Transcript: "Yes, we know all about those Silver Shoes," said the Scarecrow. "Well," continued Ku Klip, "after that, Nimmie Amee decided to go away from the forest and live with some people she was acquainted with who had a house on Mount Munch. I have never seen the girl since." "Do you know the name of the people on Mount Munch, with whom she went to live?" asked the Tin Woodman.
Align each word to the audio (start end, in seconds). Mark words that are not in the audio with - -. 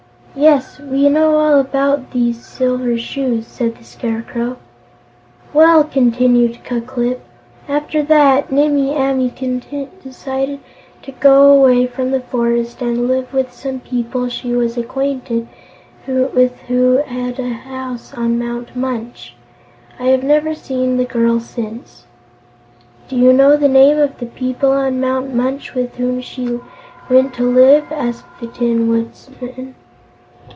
"Yes, 0.33 0.79
we 0.79 1.09
know 1.09 1.35
all 1.35 1.59
about 1.59 2.13
those 2.13 2.37
Silver 2.37 2.97
Shoes," 2.97 3.45
said 3.47 3.75
the 3.75 3.83
Scarecrow. 3.83 4.55
"Well," 5.53 5.83
continued 5.83 6.63
Ku 6.63 6.79
Klip, 6.79 7.19
"after 7.67 8.01
that, 8.03 8.49
Nimmie 8.49 8.95
Amee 8.95 9.33
decided 10.01 10.61
to 11.01 11.11
go 11.11 11.51
away 11.51 11.85
from 11.85 12.11
the 12.11 12.21
forest 12.21 12.81
and 12.81 13.09
live 13.09 13.33
with 13.33 13.51
some 13.51 13.81
people 13.81 14.29
she 14.29 14.53
was 14.53 14.77
acquainted 14.77 15.49
with 16.07 16.57
who 16.69 17.01
had 17.05 17.37
a 17.37 17.49
house 17.49 18.13
on 18.13 18.39
Mount 18.39 18.73
Munch. 18.73 19.35
I 19.99 20.05
have 20.05 20.23
never 20.23 20.55
seen 20.55 20.95
the 20.95 21.03
girl 21.03 21.41
since." 21.41 22.05
"Do 23.09 23.17
you 23.17 23.33
know 23.33 23.57
the 23.57 23.67
name 23.67 23.97
of 23.97 24.17
the 24.17 24.27
people 24.27 24.71
on 24.71 25.01
Mount 25.01 25.33
Munch, 25.35 25.73
with 25.73 25.97
whom 25.97 26.21
she 26.21 26.57
went 27.09 27.33
to 27.33 27.43
live?" 27.43 27.91
asked 27.91 28.39
the 28.39 28.47
Tin 28.47 28.87
Woodman. 28.87 29.75